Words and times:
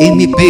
MP. 0.00 0.42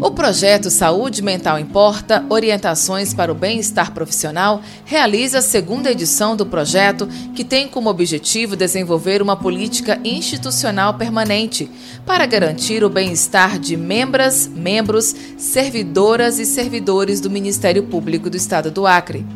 O 0.00 0.12
projeto 0.12 0.70
Saúde 0.70 1.22
Mental 1.22 1.58
Importa 1.58 2.24
Orientações 2.28 3.12
para 3.12 3.32
o 3.32 3.34
Bem-Estar 3.34 3.92
Profissional 3.92 4.62
realiza 4.84 5.38
a 5.38 5.42
segunda 5.42 5.90
edição 5.90 6.36
do 6.36 6.46
projeto, 6.46 7.08
que 7.34 7.42
tem 7.42 7.66
como 7.66 7.90
objetivo 7.90 8.54
desenvolver 8.54 9.20
uma 9.20 9.34
política 9.34 9.98
institucional 10.04 10.94
permanente 10.94 11.68
para 12.06 12.24
garantir 12.24 12.84
o 12.84 12.88
bem-estar 12.88 13.58
de 13.58 13.76
membras, 13.76 14.46
membros, 14.46 15.16
servidoras 15.36 16.38
e 16.38 16.46
servidores 16.46 17.20
do 17.20 17.28
Ministério 17.28 17.82
Público 17.82 18.30
do 18.30 18.36
Estado 18.36 18.70
do 18.70 18.86
Acre. 18.86 19.26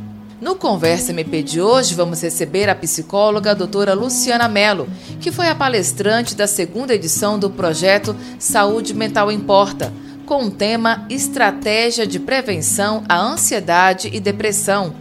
No 0.43 0.57
Conversa 0.57 1.13
MP 1.13 1.41
de 1.41 1.61
hoje, 1.61 1.95
vamos 1.95 2.21
receber 2.21 2.69
a 2.69 2.75
psicóloga 2.75 3.53
a 3.53 3.55
doutora 3.55 3.95
Luciana 3.95 4.49
Mello, 4.49 4.89
que 5.21 5.31
foi 5.31 5.49
a 5.49 5.55
palestrante 5.55 6.35
da 6.35 6.49
segunda 6.49 6.93
edição 6.93 7.39
do 7.39 7.49
projeto 7.49 8.17
Saúde 8.41 8.93
Mental 8.93 9.31
Importa 9.31 9.93
com 10.27 10.47
o 10.47 10.51
tema 10.51 11.07
Estratégia 11.09 12.05
de 12.09 12.19
Prevenção 12.19 13.05
à 13.09 13.21
Ansiedade 13.21 14.11
e 14.13 14.19
Depressão, 14.19 14.93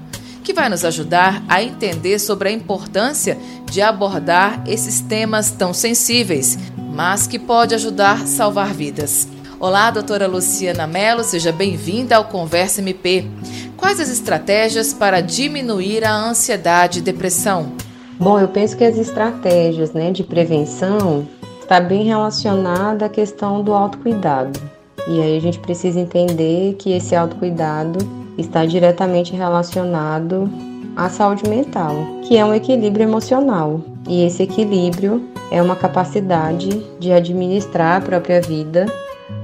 que 0.43 0.53
vai 0.53 0.69
nos 0.69 0.85
ajudar 0.85 1.43
a 1.49 1.63
entender 1.63 2.19
sobre 2.19 2.49
a 2.49 2.51
importância 2.51 3.35
de 3.65 3.81
abordar 3.81 4.63
esses 4.67 5.01
temas 5.01 5.49
tão 5.49 5.73
sensíveis, 5.73 6.55
mas 6.93 7.25
que 7.25 7.39
pode 7.39 7.73
ajudar 7.73 8.21
a 8.21 8.27
salvar 8.27 8.75
vidas. 8.75 9.27
Olá, 9.59 9.89
doutora 9.89 10.27
Luciana 10.27 10.85
Mello, 10.85 11.23
seja 11.23 11.51
bem-vinda 11.51 12.15
ao 12.15 12.25
Conversa 12.25 12.81
MP. 12.81 13.27
Quais 13.81 13.99
as 13.99 14.09
estratégias 14.09 14.93
para 14.93 15.21
diminuir 15.21 16.05
a 16.05 16.15
ansiedade 16.15 16.99
e 16.99 17.01
depressão? 17.01 17.71
Bom, 18.19 18.39
eu 18.39 18.47
penso 18.47 18.77
que 18.77 18.83
as 18.83 18.95
estratégias 18.95 19.91
né, 19.91 20.11
de 20.11 20.23
prevenção 20.23 21.27
está 21.59 21.81
bem 21.81 22.03
relacionada 22.03 23.07
à 23.07 23.09
questão 23.09 23.63
do 23.63 23.73
autocuidado. 23.73 24.57
E 25.07 25.19
aí 25.19 25.35
a 25.35 25.41
gente 25.41 25.57
precisa 25.57 25.99
entender 25.99 26.75
que 26.75 26.91
esse 26.91 27.15
autocuidado 27.15 27.97
está 28.37 28.67
diretamente 28.67 29.33
relacionado 29.33 30.47
à 30.95 31.09
saúde 31.09 31.49
mental, 31.49 31.95
que 32.21 32.37
é 32.37 32.45
um 32.45 32.53
equilíbrio 32.53 33.07
emocional. 33.07 33.81
E 34.07 34.23
esse 34.23 34.43
equilíbrio 34.43 35.27
é 35.51 35.59
uma 35.59 35.75
capacidade 35.75 36.69
de 36.99 37.11
administrar 37.11 37.97
a 37.97 38.05
própria 38.05 38.41
vida, 38.41 38.85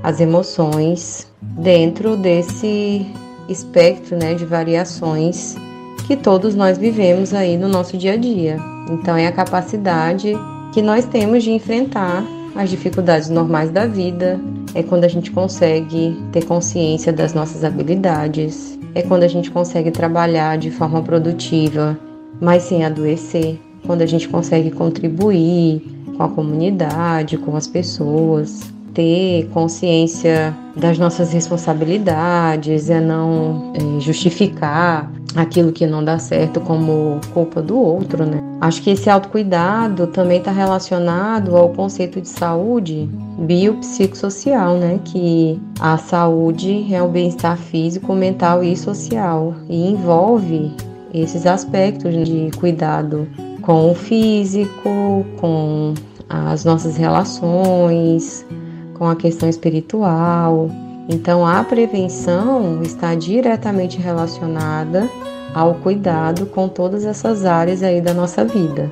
as 0.03 0.21
emoções, 0.21 1.27
dentro 1.41 2.15
desse 2.15 3.03
espectro 3.49 4.17
né, 4.17 4.33
de 4.33 4.45
variações 4.45 5.55
que 6.05 6.15
todos 6.15 6.55
nós 6.55 6.77
vivemos 6.77 7.33
aí 7.33 7.57
no 7.57 7.67
nosso 7.67 7.97
dia 7.97 8.13
a 8.13 8.17
dia. 8.17 8.57
Então, 8.89 9.17
é 9.17 9.27
a 9.27 9.31
capacidade 9.31 10.33
que 10.73 10.81
nós 10.81 11.05
temos 11.05 11.43
de 11.43 11.51
enfrentar 11.51 12.23
as 12.55 12.69
dificuldades 12.69 13.29
normais 13.29 13.69
da 13.69 13.85
vida, 13.85 14.39
é 14.73 14.81
quando 14.81 15.03
a 15.03 15.07
gente 15.07 15.31
consegue 15.31 16.17
ter 16.31 16.45
consciência 16.45 17.13
das 17.13 17.33
nossas 17.33 17.63
habilidades, 17.63 18.79
é 18.95 19.01
quando 19.01 19.23
a 19.23 19.27
gente 19.27 19.51
consegue 19.51 19.91
trabalhar 19.91 20.57
de 20.57 20.71
forma 20.71 21.01
produtiva, 21.03 21.97
mas 22.41 22.63
sem 22.63 22.83
adoecer, 22.83 23.59
quando 23.85 24.01
a 24.01 24.05
gente 24.05 24.27
consegue 24.27 24.71
contribuir 24.71 25.81
com 26.15 26.23
a 26.23 26.29
comunidade, 26.29 27.37
com 27.37 27.55
as 27.55 27.67
pessoas, 27.67 28.61
ter 28.93 29.47
consciência 29.53 30.55
das 30.79 30.97
nossas 30.97 31.31
responsabilidades, 31.31 32.89
é 32.89 32.99
não 32.99 33.73
é, 33.75 33.99
justificar 33.99 35.11
aquilo 35.35 35.71
que 35.71 35.85
não 35.85 36.03
dá 36.03 36.17
certo 36.17 36.59
como 36.61 37.19
culpa 37.33 37.61
do 37.61 37.77
outro, 37.77 38.25
né? 38.25 38.41
Acho 38.61 38.81
que 38.81 38.91
esse 38.91 39.09
autocuidado 39.09 40.07
também 40.07 40.39
está 40.39 40.51
relacionado 40.51 41.55
ao 41.55 41.69
conceito 41.69 42.19
de 42.21 42.27
saúde 42.27 43.09
biopsicossocial, 43.39 44.77
né? 44.77 44.99
Que 45.05 45.59
a 45.79 45.97
saúde 45.97 46.93
é 46.93 47.01
o 47.01 47.07
bem-estar 47.07 47.57
físico, 47.57 48.15
mental 48.15 48.63
e 48.63 48.75
social 48.75 49.53
e 49.69 49.91
envolve 49.91 50.71
esses 51.13 51.45
aspectos 51.45 52.13
de 52.27 52.51
cuidado 52.57 53.27
com 53.61 53.91
o 53.91 53.95
físico, 53.95 55.25
com 55.39 55.93
as 56.29 56.65
nossas 56.65 56.97
relações, 56.97 58.45
com 58.97 59.07
a 59.07 59.15
questão 59.15 59.47
espiritual. 59.47 60.69
Então, 61.09 61.45
a 61.45 61.63
prevenção 61.63 62.81
está 62.81 63.15
diretamente 63.15 63.97
relacionada 63.97 65.09
ao 65.53 65.75
cuidado 65.75 66.45
com 66.45 66.67
todas 66.67 67.05
essas 67.05 67.45
áreas 67.45 67.81
aí 67.81 68.01
da 68.01 68.13
nossa 68.13 68.43
vida. 68.43 68.91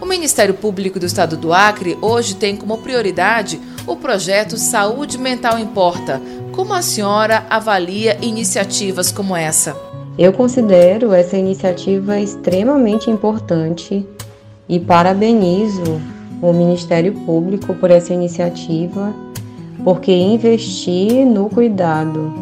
O 0.00 0.06
Ministério 0.06 0.54
Público 0.54 1.00
do 1.00 1.06
Estado 1.06 1.36
do 1.36 1.52
Acre 1.52 1.96
hoje 2.00 2.36
tem 2.36 2.56
como 2.56 2.78
prioridade 2.78 3.58
o 3.86 3.96
projeto 3.96 4.56
Saúde 4.56 5.18
Mental 5.18 5.58
Importa. 5.58 6.20
Como 6.52 6.72
a 6.72 6.82
senhora 6.82 7.44
avalia 7.48 8.18
iniciativas 8.20 9.10
como 9.10 9.34
essa? 9.34 9.76
Eu 10.18 10.32
considero 10.32 11.12
essa 11.12 11.36
iniciativa 11.36 12.18
extremamente 12.18 13.10
importante 13.10 14.06
e 14.68 14.80
parabenizo 14.80 16.00
o 16.40 16.52
Ministério 16.52 17.12
Público 17.12 17.74
por 17.74 17.90
essa 17.90 18.12
iniciativa 18.12 19.14
porque 19.84 20.12
investir 20.12 21.24
no 21.24 21.48
cuidado 21.48 22.32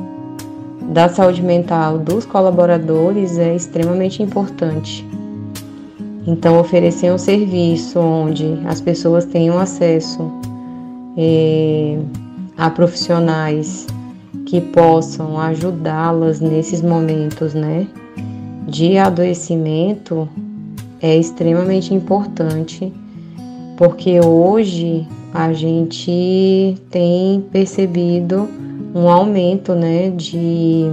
da 0.93 1.09
saúde 1.09 1.43
mental 1.43 1.99
dos 1.99 2.25
colaboradores 2.25 3.39
é 3.39 3.55
extremamente 3.55 4.23
importante. 4.23 5.07
Então, 6.27 6.59
oferecer 6.59 7.13
um 7.13 7.19
serviço 7.19 7.99
onde 7.99 8.59
as 8.67 8.81
pessoas 8.81 9.25
tenham 9.25 9.59
acesso 9.59 10.31
é, 11.17 11.99
a 12.57 12.71
profissionais 12.71 13.87
que 14.47 14.61
possam 14.61 15.39
ajudá-las 15.39 16.41
nesses 16.41 16.81
momentos, 16.81 17.55
né, 17.55 17.87
de 18.67 18.97
adoecimento 18.97 20.29
é 21.01 21.17
extremamente 21.17 21.93
importante, 21.93 22.93
porque 23.77 24.21
hoje 24.21 25.07
a 25.35 25.53
gente 25.53 26.77
tem 26.91 27.45
percebido 27.51 28.49
um 28.95 29.09
aumento 29.09 29.75
né, 29.75 30.11
de 30.11 30.93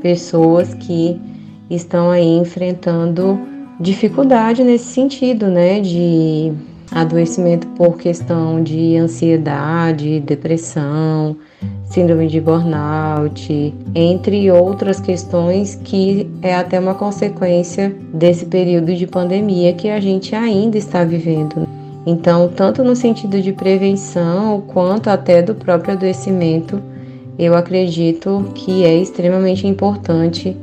pessoas 0.00 0.72
que 0.74 1.20
estão 1.68 2.08
aí 2.08 2.38
enfrentando 2.38 3.38
dificuldade 3.80 4.62
nesse 4.62 4.84
sentido, 4.84 5.48
né, 5.48 5.80
de 5.80 6.52
adoecimento 6.92 7.66
por 7.68 7.96
questão 7.98 8.62
de 8.62 8.96
ansiedade, 8.96 10.20
depressão, 10.20 11.36
síndrome 11.84 12.28
de 12.28 12.40
burnout, 12.40 13.74
entre 13.92 14.50
outras 14.52 15.00
questões 15.00 15.74
que 15.82 16.30
é 16.42 16.54
até 16.54 16.78
uma 16.78 16.94
consequência 16.94 17.92
desse 18.14 18.46
período 18.46 18.94
de 18.94 19.06
pandemia 19.08 19.72
que 19.72 19.88
a 19.88 19.98
gente 19.98 20.34
ainda 20.36 20.78
está 20.78 21.02
vivendo. 21.02 21.79
Então, 22.06 22.48
tanto 22.48 22.82
no 22.82 22.96
sentido 22.96 23.40
de 23.40 23.52
prevenção 23.52 24.62
quanto 24.66 25.10
até 25.10 25.42
do 25.42 25.54
próprio 25.54 25.94
adoecimento, 25.94 26.82
eu 27.38 27.54
acredito 27.54 28.50
que 28.54 28.84
é 28.84 28.94
extremamente 28.96 29.66
importante 29.66 30.56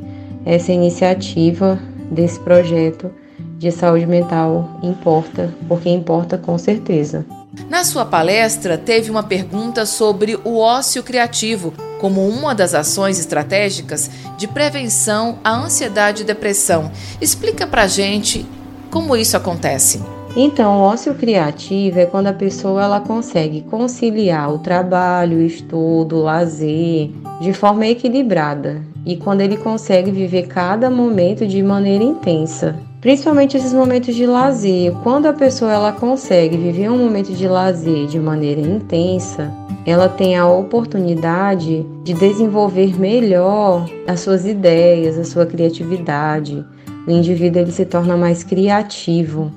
essa 0.44 0.72
iniciativa 0.72 1.78
desse 2.10 2.40
projeto 2.40 3.10
de 3.58 3.70
saúde 3.70 4.06
mental 4.06 4.78
importa, 4.82 5.52
porque 5.66 5.88
importa 5.88 6.38
com 6.38 6.56
certeza. 6.56 7.26
Na 7.68 7.84
sua 7.84 8.04
palestra, 8.04 8.78
teve 8.78 9.10
uma 9.10 9.22
pergunta 9.22 9.84
sobre 9.84 10.38
o 10.44 10.58
ócio 10.58 11.02
criativo 11.02 11.72
como 12.00 12.26
uma 12.28 12.54
das 12.54 12.74
ações 12.74 13.18
estratégicas 13.18 14.08
de 14.36 14.46
prevenção 14.46 15.38
à 15.42 15.50
ansiedade 15.50 16.22
e 16.22 16.26
depressão. 16.26 16.90
Explica 17.20 17.66
pra 17.66 17.88
gente 17.88 18.46
como 18.90 19.16
isso 19.16 19.36
acontece. 19.36 20.00
Então, 20.36 20.78
o 20.78 20.82
ócio 20.82 21.14
criativo 21.14 21.98
é 21.98 22.06
quando 22.06 22.28
a 22.28 22.32
pessoa 22.32 22.82
ela 22.84 23.00
consegue 23.00 23.62
conciliar 23.62 24.52
o 24.52 24.58
trabalho, 24.58 25.38
o 25.38 25.42
estudo, 25.42 26.16
o 26.16 26.22
lazer 26.22 27.10
de 27.40 27.52
forma 27.52 27.86
equilibrada 27.86 28.82
e 29.06 29.16
quando 29.16 29.40
ele 29.40 29.56
consegue 29.56 30.10
viver 30.10 30.46
cada 30.46 30.90
momento 30.90 31.46
de 31.46 31.62
maneira 31.62 32.04
intensa. 32.04 32.76
Principalmente 33.00 33.56
esses 33.56 33.72
momentos 33.72 34.14
de 34.14 34.26
lazer, 34.26 34.92
quando 35.02 35.26
a 35.26 35.32
pessoa 35.32 35.72
ela 35.72 35.92
consegue 35.92 36.56
viver 36.56 36.90
um 36.90 36.98
momento 36.98 37.32
de 37.32 37.48
lazer 37.48 38.06
de 38.06 38.18
maneira 38.18 38.60
intensa, 38.60 39.50
ela 39.86 40.08
tem 40.08 40.36
a 40.36 40.46
oportunidade 40.46 41.86
de 42.04 42.12
desenvolver 42.12 43.00
melhor 43.00 43.88
as 44.06 44.20
suas 44.20 44.44
ideias, 44.44 45.16
a 45.16 45.24
sua 45.24 45.46
criatividade. 45.46 46.64
O 47.06 47.10
indivíduo 47.10 47.62
ele 47.62 47.72
se 47.72 47.86
torna 47.86 48.16
mais 48.16 48.44
criativo 48.44 49.50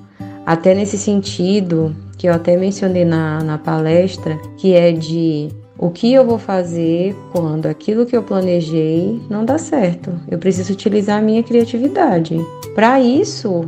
até 0.46 0.74
nesse 0.74 0.98
sentido, 0.98 1.96
que 2.18 2.28
eu 2.28 2.34
até 2.34 2.56
mencionei 2.56 3.06
na, 3.06 3.44
na 3.44 3.58
palestra, 3.58 4.38
que 4.58 4.74
é 4.74 4.92
de 4.92 5.50
o 5.78 5.90
que 5.90 6.14
eu 6.14 6.24
vou 6.24 6.38
fazer 6.38 7.16
quando 7.32 7.66
aquilo 7.66 8.06
que 8.06 8.16
eu 8.16 8.22
planejei 8.22 9.20
não 9.28 9.44
dá 9.44 9.58
certo. 9.58 10.12
Eu 10.30 10.38
preciso 10.38 10.74
utilizar 10.74 11.18
a 11.18 11.22
minha 11.22 11.42
criatividade. 11.42 12.38
Para 12.76 13.02
isso, 13.02 13.66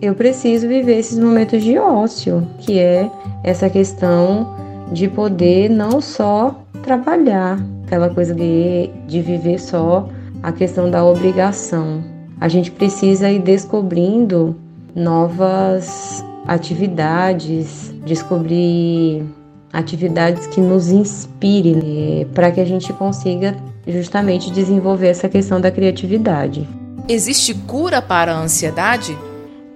eu 0.00 0.14
preciso 0.16 0.66
viver 0.66 0.98
esses 0.98 1.16
momentos 1.16 1.62
de 1.62 1.78
ócio, 1.78 2.44
que 2.58 2.80
é 2.80 3.08
essa 3.44 3.70
questão 3.70 4.56
de 4.90 5.06
poder 5.06 5.70
não 5.70 6.00
só 6.00 6.60
trabalhar, 6.82 7.64
aquela 7.86 8.10
coisa 8.10 8.34
de, 8.34 8.90
de 9.06 9.22
viver 9.22 9.60
só 9.60 10.08
a 10.42 10.50
questão 10.50 10.90
da 10.90 11.04
obrigação. 11.04 12.02
A 12.40 12.48
gente 12.48 12.72
precisa 12.72 13.30
ir 13.30 13.38
descobrindo 13.38 14.56
novas 14.94 16.24
atividades, 16.46 17.92
descobrir 18.04 19.24
atividades 19.72 20.46
que 20.48 20.60
nos 20.60 20.90
inspirem 20.90 21.76
né, 21.76 22.26
para 22.34 22.50
que 22.50 22.60
a 22.60 22.64
gente 22.64 22.92
consiga 22.92 23.56
justamente 23.86 24.50
desenvolver 24.50 25.08
essa 25.08 25.28
questão 25.28 25.60
da 25.60 25.70
criatividade. 25.70 26.68
Existe 27.08 27.54
cura 27.54 28.00
para 28.00 28.32
a 28.32 28.38
ansiedade? 28.38 29.16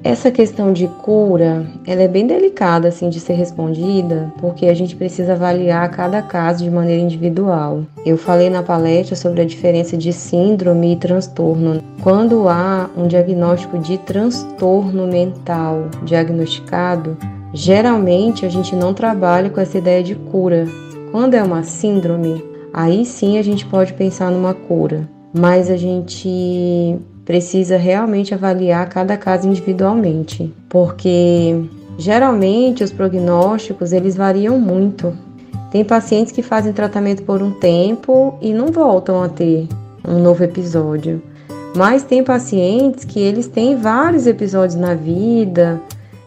Essa 0.06 0.30
questão 0.30 0.72
de 0.72 0.86
cura, 0.86 1.66
ela 1.84 2.00
é 2.00 2.06
bem 2.06 2.28
delicada 2.28 2.86
assim 2.86 3.08
de 3.08 3.18
ser 3.18 3.32
respondida, 3.32 4.32
porque 4.40 4.66
a 4.66 4.72
gente 4.72 4.94
precisa 4.94 5.32
avaliar 5.32 5.90
cada 5.90 6.22
caso 6.22 6.62
de 6.62 6.70
maneira 6.70 7.02
individual. 7.02 7.82
Eu 8.04 8.16
falei 8.16 8.48
na 8.48 8.62
palestra 8.62 9.16
sobre 9.16 9.42
a 9.42 9.44
diferença 9.44 9.96
de 9.96 10.12
síndrome 10.12 10.92
e 10.92 10.96
transtorno. 10.96 11.82
Quando 12.04 12.48
há 12.48 12.88
um 12.96 13.08
diagnóstico 13.08 13.80
de 13.80 13.98
transtorno 13.98 15.08
mental 15.08 15.88
diagnosticado, 16.04 17.16
geralmente 17.52 18.46
a 18.46 18.48
gente 18.48 18.76
não 18.76 18.94
trabalha 18.94 19.50
com 19.50 19.60
essa 19.60 19.76
ideia 19.76 20.04
de 20.04 20.14
cura. 20.14 20.68
Quando 21.10 21.34
é 21.34 21.42
uma 21.42 21.64
síndrome, 21.64 22.44
aí 22.72 23.04
sim 23.04 23.38
a 23.38 23.42
gente 23.42 23.66
pode 23.66 23.92
pensar 23.94 24.30
numa 24.30 24.54
cura, 24.54 25.08
mas 25.36 25.68
a 25.68 25.76
gente 25.76 26.96
precisa 27.26 27.76
realmente 27.76 28.32
avaliar 28.32 28.88
cada 28.88 29.16
caso 29.16 29.48
individualmente, 29.48 30.54
porque 30.68 31.60
geralmente 31.98 32.84
os 32.84 32.92
prognósticos 32.92 33.92
eles 33.92 34.14
variam 34.14 34.58
muito. 34.58 35.12
Tem 35.72 35.84
pacientes 35.84 36.32
que 36.32 36.40
fazem 36.40 36.72
tratamento 36.72 37.24
por 37.24 37.42
um 37.42 37.50
tempo 37.50 38.38
e 38.40 38.54
não 38.54 38.68
voltam 38.68 39.24
a 39.24 39.28
ter 39.28 39.66
um 40.06 40.20
novo 40.20 40.44
episódio. 40.44 41.20
Mas 41.74 42.04
tem 42.04 42.22
pacientes 42.22 43.04
que 43.04 43.18
eles 43.18 43.48
têm 43.48 43.76
vários 43.76 44.26
episódios 44.26 44.78
na 44.78 44.94
vida, 44.94 45.80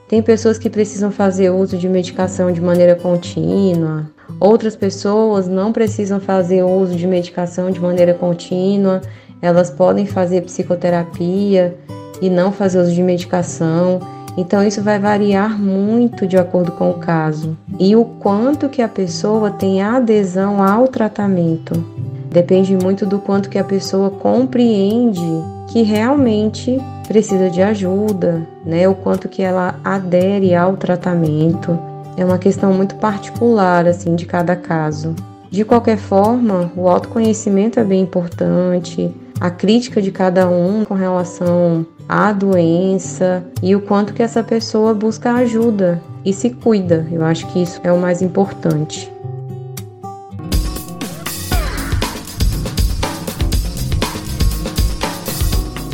tem 0.10 0.22
pessoas 0.22 0.60
que 0.60 0.70
precisam 0.70 1.12
fazer 1.12 1.50
uso 1.50 1.78
de 1.78 1.88
medicação 1.88 2.52
de 2.52 2.60
maneira 2.60 2.96
contínua, 2.96 4.06
outras 4.38 4.76
pessoas 4.76 5.48
não 5.48 5.72
precisam 5.72 6.20
fazer 6.20 6.62
uso 6.62 6.96
de 6.96 7.08
medicação 7.08 7.72
de 7.72 7.80
maneira 7.80 8.14
contínua 8.14 9.02
elas 9.42 9.70
podem 9.70 10.06
fazer 10.06 10.42
psicoterapia 10.42 11.76
e 12.22 12.30
não 12.30 12.52
fazer 12.52 12.80
uso 12.80 12.94
de 12.94 13.02
medicação. 13.02 14.00
Então 14.38 14.64
isso 14.64 14.82
vai 14.82 15.00
variar 15.00 15.60
muito 15.60 16.28
de 16.28 16.38
acordo 16.38 16.72
com 16.72 16.90
o 16.92 17.00
caso 17.00 17.58
e 17.80 17.96
o 17.96 18.06
quanto 18.06 18.70
que 18.70 18.82
a 18.82 18.88
pessoa 18.88 19.52
tem 19.52 19.82
adesão 19.82 20.62
ao 20.62 20.88
tratamento. 20.88 21.84
Depende 22.32 22.76
muito 22.76 23.06
do 23.06 23.20
quanto 23.20 23.50
que 23.50 23.58
a 23.58 23.64
pessoa 23.64 24.10
compreende 24.12 25.26
que 25.72 25.82
realmente 25.82 26.80
precisa 27.08 27.50
de 27.50 27.62
ajuda, 27.62 28.48
né? 28.64 28.88
O 28.88 28.94
quanto 28.94 29.28
que 29.28 29.42
ela 29.42 29.80
adere 29.84 30.54
ao 30.54 30.78
tratamento. 30.78 31.78
É 32.16 32.24
uma 32.24 32.38
questão 32.38 32.72
muito 32.72 32.96
particular 32.96 33.88
assim 33.88 34.16
de 34.16 34.26
cada 34.26 34.56
caso. 34.56 35.16
De 35.50 35.66
qualquer 35.66 35.98
forma, 35.98 36.72
o 36.76 36.88
autoconhecimento 36.88 37.80
é 37.80 37.84
bem 37.84 38.02
importante, 38.02 39.12
a 39.40 39.50
crítica 39.50 40.02
de 40.02 40.12
cada 40.12 40.50
um 40.50 40.84
com 40.84 40.94
relação 40.94 41.86
à 42.08 42.32
doença 42.32 43.46
e 43.62 43.76
o 43.76 43.82
quanto 43.82 44.14
que 44.14 44.22
essa 44.22 44.44
pessoa 44.44 44.94
busca 44.94 45.34
ajuda 45.34 46.02
e 46.26 46.34
se 46.34 46.50
cuida. 46.50 47.08
Eu 47.12 47.24
acho 47.24 47.48
que 47.48 47.62
isso 47.62 47.80
é 47.84 47.92
o 47.92 47.98
mais 47.98 48.22
importante. 48.22 49.12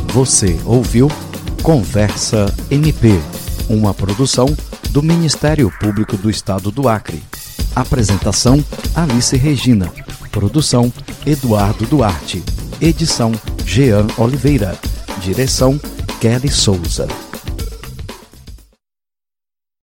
Você 0.08 0.58
ouviu 0.64 1.08
Conversa 1.62 2.46
MP, 2.70 3.20
uma 3.68 3.92
produção 3.92 4.46
do 4.90 5.02
Ministério 5.02 5.70
Público 5.80 6.16
do 6.16 6.30
Estado 6.30 6.70
do 6.70 6.88
Acre. 6.88 7.22
Apresentação 7.74 8.64
Alice 8.94 9.36
Regina. 9.36 9.92
Produção 10.30 10.92
Eduardo 11.26 11.84
Duarte. 11.86 12.55
Edição 12.80 13.32
Jean 13.64 14.06
Oliveira. 14.18 14.76
Direção 15.22 15.80
Kelly 16.20 16.50
Souza. 16.50 17.08